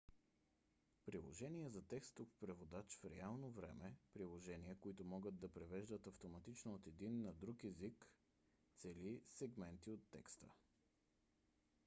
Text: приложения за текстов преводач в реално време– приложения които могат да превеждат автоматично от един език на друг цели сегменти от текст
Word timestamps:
приложения 1.07 1.69
за 1.69 1.81
текстов 1.81 2.29
преводач 2.39 2.97
в 3.03 3.09
реално 3.09 3.51
време– 3.51 3.95
приложения 4.13 4.75
които 4.79 5.03
могат 5.05 5.39
да 5.39 5.49
превеждат 5.49 6.07
автоматично 6.07 6.73
от 6.73 6.87
един 6.87 7.13
език 7.17 7.23
на 7.25 7.33
друг 7.79 8.07
цели 8.79 9.21
сегменти 9.29 9.91
от 9.91 10.01
текст 10.11 10.43